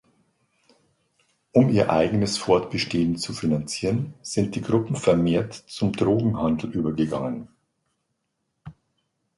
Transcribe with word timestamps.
Um 1.51 1.69
ihr 1.69 1.91
eigenes 1.91 2.35
Fortbestehen 2.39 3.17
zu 3.19 3.33
finanzieren, 3.33 4.15
sind 4.23 4.55
die 4.55 4.61
Gruppen 4.61 4.95
vermehrt 4.95 5.53
zum 5.53 5.91
Drogenhandel 5.91 6.71
übergegangen. 6.73 7.49